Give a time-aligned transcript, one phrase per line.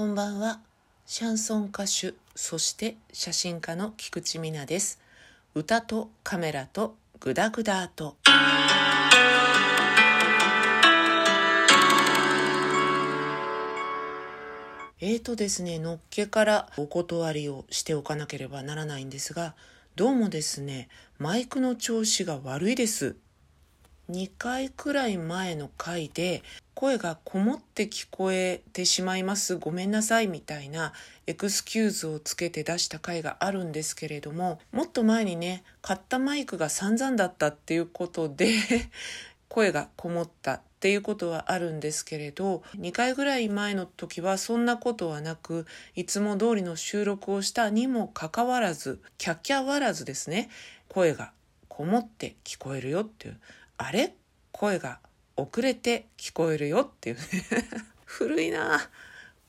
[0.00, 0.60] こんばんは。
[1.04, 4.98] シャンソン歌手、そして写真家の菊池美奈です。
[5.54, 8.16] 歌とカメラとグダグダと。
[15.02, 19.54] えーとですね、のっけからお断りをしておかなければならないんですが、
[19.96, 20.88] どうもですね、
[21.18, 23.16] マイクの調子が悪いです。
[24.10, 26.42] 2回くらい前の回で
[26.74, 29.56] 声がこもって聞こえてしまいます。
[29.56, 30.92] ごめんなさいみたいな
[31.26, 38.56] エクスキューズをつけて出した回があるんですけれどももっと前にね買ったマイクが散々だったっていうことで
[39.48, 50.48] 声がこもったっていうことはあるんですけれど2回ぐらい前の時はそんなことはなくいつも通りの収録をしたにもかかわらずキャッキャわらずですね
[50.88, 51.32] 声が
[51.68, 53.38] こもって聞こえるよっていう
[53.82, 54.14] あれ？
[54.52, 55.00] 声が
[55.36, 57.16] 遅れて聞こえるよっていう。
[57.16, 57.22] ね
[58.04, 58.78] 古いな。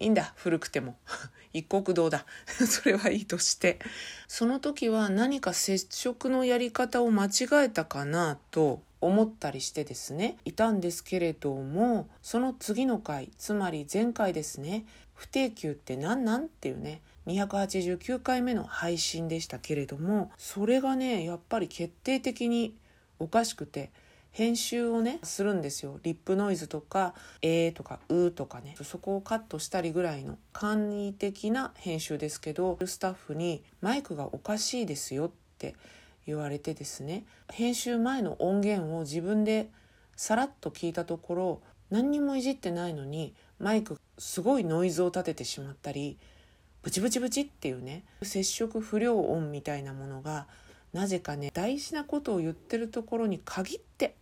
[0.00, 0.34] いいんだ。
[0.36, 0.96] 古くても。
[1.52, 2.26] 一国道だ。
[2.66, 3.78] それはいいとして。
[4.26, 7.30] その時は何か接触のやり方を間違
[7.66, 10.38] えたかなと思ったりしてですね。
[10.44, 14.86] いたんですけれどもその次の回つまり前回ですね。
[15.14, 16.46] 不定休って何なん？
[16.46, 17.00] っていうね。
[17.28, 22.76] 289回目の配信でしたけれどもそれがねやっぱり決定的に
[23.18, 23.90] おかしくて
[24.36, 25.98] 編集をねするんですよ。
[26.02, 28.76] リップノイズとか「えー」とか「う」とかね。
[28.82, 35.74] そこをカットしたりぐらいの簡易的な編集ですけどスタッフに「マイクがおかしいですよ」って
[36.26, 37.24] 言われてですね。
[37.50, 39.70] 編集前の音源を自分で
[40.16, 46.18] さらっと聞いたところ何にもいじってないのにマイクすごいノイズを立ててしまったり
[46.82, 50.46] ブチブチブチっていうね接触不良音みたいなものが
[50.92, 54.14] なぜかね大事なことを言ってるところに限って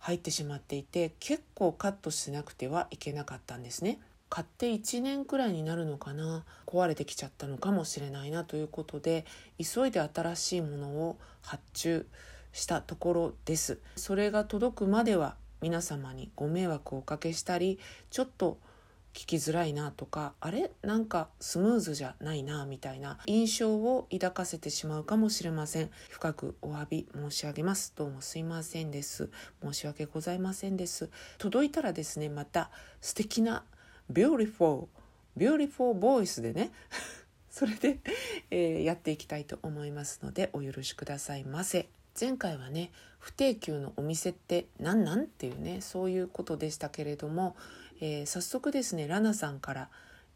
[0.00, 4.00] 入ってしまっていて結構カットしなくてはいけなかったんですね。
[4.28, 9.26] 買って1年くらいになるのかな壊れてきちゃったのかもしれないなということで
[9.58, 12.06] 急いで新しいものを発注
[12.52, 17.80] したところですそれが届くまでは皆様にご迷惑をおかけしたり
[18.10, 18.58] ちょっと
[19.12, 20.70] 聞きづらいなとかあれ？
[20.82, 25.90] なんかスムーズじゃないなみたいな印象を抱かせてしまうかもしれません。
[26.08, 27.92] 深くお詫び申し上げます。
[27.96, 29.28] どうもすいませんです。
[29.62, 31.10] 申し訳ございませんです。
[31.38, 32.70] 届いたらですねまた
[33.00, 33.64] 素敵な
[34.12, 34.86] beautiful
[35.36, 36.70] beautiful voice でね
[37.50, 37.98] それで、
[38.50, 41.88] えー、やっていきたいと思いますのでお許しくださいませ。
[42.20, 45.22] 前回はね不定休のお店って何なん？
[45.22, 47.54] っていうねそういうことでしたけれども、
[48.00, 49.88] えー、早速ですねラナさんから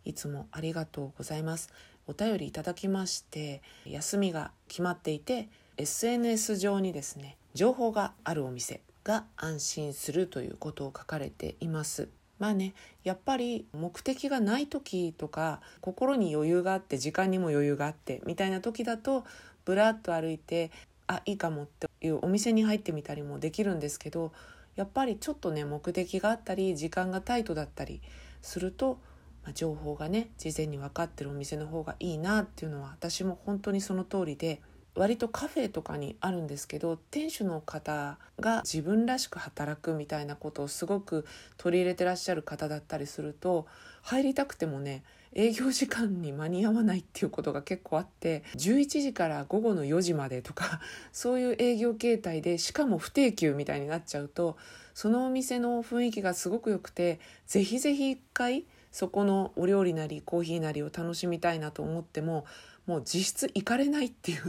[0.04, 1.72] いつもありがとうございます。
[2.06, 5.48] お便りいただきまして休みが決まっていて
[5.78, 12.08] SNS 上にですね情報があるお店が安心するということを書かれています。
[12.38, 19.24] まあねやっぱり目的がない時とか心に余裕があって時間にも余裕があってみたいな時だと
[19.64, 20.70] ぶらっと歩いて
[21.06, 24.32] あいいかもっていうお店に入ってみたりもできるんですけど
[24.76, 28.00] やっぱりちょっとね目的があったり時間がタイトだったり
[28.42, 28.98] すると、
[29.44, 34.60] まあ、情報がね事前に分かってるお店の方がいいなっていうのは私も本当にその通りで
[34.94, 41.26] 割とカフェとかにあるんですけど店主の方が自分らしく働くみたいなことをすごく
[41.56, 43.66] 取り入れてらっしゃる方だったりすると
[44.02, 45.02] 入りたくてもね
[45.34, 50.80] 営業時間に間に合わないっていうことが結構あって11時から午後の4時までとか
[51.12, 54.56] そういう営業形態でしかも不定休みたいになっちゃうと
[54.94, 62.46] そのお店の雰囲気がすごく良くてぜひぜひ一回そこのお料理なりコーヒーなりを楽しみたいなと思っても
[62.86, 64.40] もう実質行かれないっていう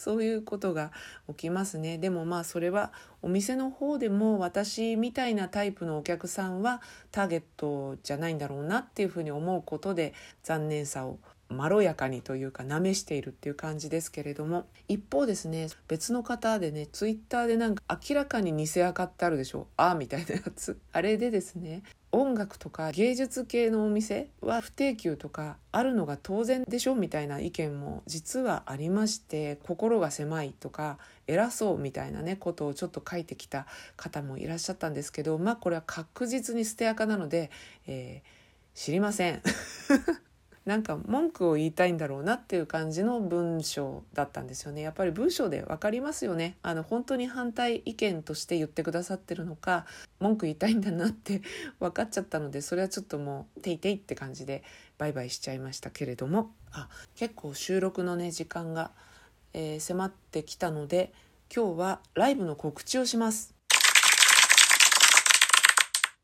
[0.00, 0.92] そういうことが
[1.28, 1.98] 起きますね。
[1.98, 6.80] でもまあそれはお店の方でも私みたいなタイプのお客さんは
[7.12, 11.18] ターゲットじゃないんだろうなっていうふうに思うことで残念さを
[11.50, 30.98] まろやかにというかなめしているっていう感じですけれども一方ですね別の方でねツイッターでなんか明らかに偽アカってあるでしょああみたいなやつあれでですね音楽とか芸術系のお店は不定休とかあるのが当然でしょみたいな意見も実はありまして心が狭いとか
[31.28, 37.50] 偉そうみたいなねことをちょっと書いてきた方もいらっしゃったんですけどまあこれは確実に捨てアカなので、
[37.86, 39.42] えー、知りません。
[40.66, 44.82] なんか文句を言いたいんだろうなっていう感じの文章だったんですよね。
[44.82, 46.56] やっぱり文章で分かりますよね。
[46.62, 49.86] あの本当に反対意見として言ってくださってるのか
[50.18, 51.40] 文句言いたいんだなって
[51.80, 54.62] 分かっちゃったのでそれはちょっともうていていって感じで
[54.98, 56.52] バイバイしちゃいましたけれども。
[56.72, 58.92] あ結構収録のね時間が、
[59.54, 61.12] えー、迫ってきたので
[61.54, 63.59] 今日はライブの告知をします。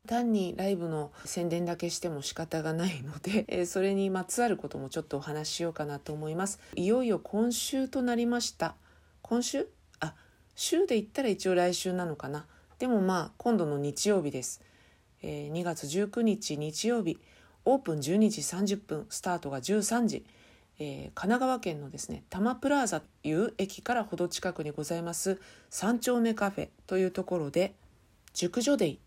[0.07, 6.59] 単にライブの宣伝だけしても仕方がないので、 えそれにまつわることもちょっとお話ししようかなと思います。
[6.75, 8.75] いよいよ今週となりました。
[9.21, 9.67] 今週？
[9.99, 10.15] あ
[10.55, 12.47] 週で言ったら一応来週なのかな。
[12.79, 14.61] でもまあ今度の日曜日です、
[15.21, 17.19] えー、2月19日日曜日。
[17.65, 19.05] オープン12時30分。
[19.09, 20.25] スタートが13時。
[20.79, 25.39] えー、神奈川県のですね多摩プラザという駅からほど近くにございます。
[25.69, 27.73] 三丁目カフェというところで
[28.33, 28.99] 熟女デイ。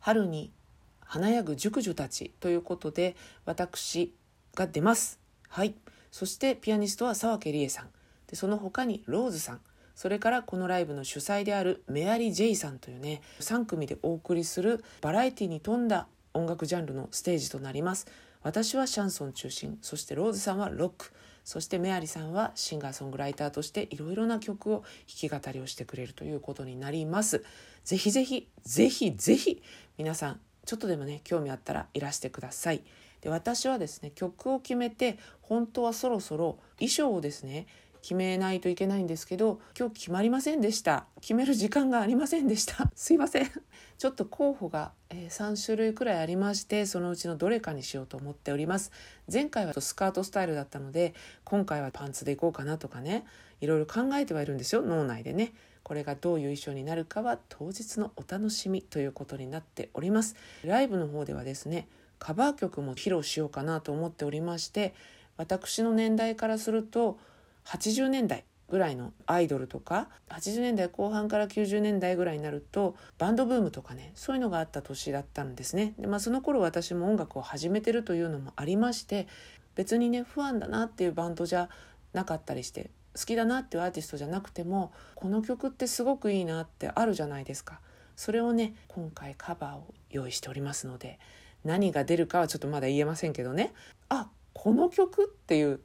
[0.00, 0.52] 春に
[1.00, 4.14] 華やぐ熟女たちということで私
[4.54, 5.18] が出ます。
[5.48, 5.74] はい。
[6.10, 7.88] そしてピアニストは沢家理恵さん。
[8.26, 9.60] でその他にローズさん。
[9.94, 18.06] それからこのライブの主催であるメアリー・ジェイさんというね3組でお送りするバラエティに富んだ音楽ジャンルのステージとなります。
[18.42, 19.78] 私はシャンソン中心。
[19.82, 21.12] そしてローズさんはロック。
[21.44, 27.44] そしてメアリさんはシンガーソングライターとしていろいろな曲を弾き語りをしてくれるということになります。
[27.84, 29.62] ぜひぜひぜひぜひ
[29.98, 32.82] 皆さんちょっとでもね興味あったらいらしてください。
[33.20, 37.66] で私はですね曲を決めて本当はそろそろ衣装をですね
[38.02, 41.06] 決めないといけないんですけど今日決まりませんでした。
[41.20, 42.90] 決める時間がありませんでした。
[42.96, 43.50] すいません。
[43.98, 48.92] ちょっと候補が、え3種類くらいありましてそのうちのどれかにしようと思っております。
[49.30, 51.14] 前回はスカートスタイルだったので
[51.44, 53.24] 今回はパンツでいこうかなとかね
[53.60, 54.82] いろいろ考えてはいるんですよ。
[54.82, 55.52] 脳内でね。
[55.82, 60.36] これがどういう衣装になるかは当日のお楽しみということになっております。
[60.64, 61.88] ライブの方ではですね
[62.20, 64.94] カバー曲も披露しようかなと思っておりまして
[65.36, 67.18] 私の年代からすると
[67.64, 75.94] 80年代ぐらいのアイドルとか80年代後半から90年代ぐらいになるとバンドブームとかねそういうのがあった年だったんですね。
[75.98, 79.26] で、まあ、その頃私も音楽を始めてるというのもありまして
[79.74, 81.68] 別にね不安だなっていうバンドじゃ
[82.12, 87.80] なかったりして好きだなっていうアーティストじゃなくてもこの曲ってすごくいいなってあるじゃないですか。
[88.14, 91.18] それをね今回カバーを用意しておりますので
[91.64, 93.72] 何が出るかはちょっとまだ言えませんけどね。
[94.08, 95.80] あこの曲っていう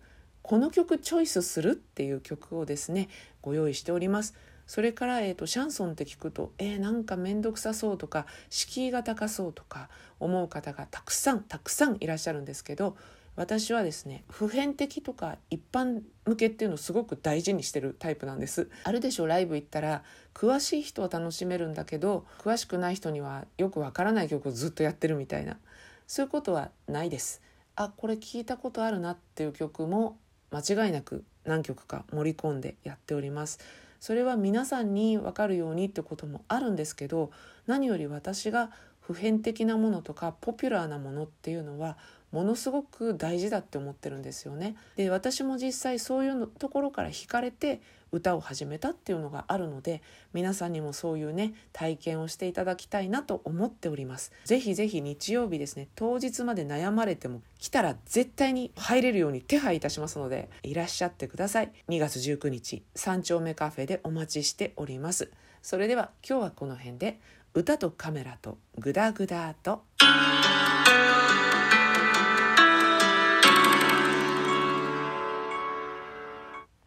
[0.45, 3.09] この曲チョイスするっていう曲をですね
[3.41, 4.35] ご用意しております。
[4.67, 9.89] それから、えーと、シャンソンって聞くとえー、なんか面倒くさそうとか敷居が高そうとか
[10.19, 12.95] 思う方がたくさんたくさんいらっしゃるんですけど
[13.35, 18.69] 私はですね普遍的とか一般向けっていうのをすごく大事にしてるタイプなんです。
[18.83, 20.03] あるでしょライブ行ったら
[20.35, 25.57] 詳しい人は楽しめるんだけど詳しくない人にはよくわからない曲をずっとやってるみたいな。
[26.05, 27.41] そういうことはないです。
[27.75, 30.19] あこれ聞いたことあるなっていう曲も
[30.51, 33.59] 間違いなく何曲か盛り込んでやっております。
[33.99, 37.31] それは皆さんに分かるようにってこともあるんですけど
[37.65, 38.69] 何より私が
[38.99, 41.97] 普遍的なものとかポピュラーなものっていうのは
[42.35, 44.75] ものすごく大事だって思ってるんですよね。
[44.97, 47.79] で私も実際そういうところから惹かれて
[48.11, 50.01] 歌を始めたっていうのがあるので
[50.33, 54.33] 皆さんにもそういうね体験をしていただきたいなと思っております。
[54.43, 61.71] ぜひぜひ日曜日ですね当日まで悩まれても来たら絶対に入れるように手配いたしますのでいらっしゃってください。
[61.87, 65.31] 2月19日三丁目カフェでお待ちしております。
[65.61, 67.17] それでは今日はこの辺で
[67.53, 69.83] 歌とカメラとグダグダと。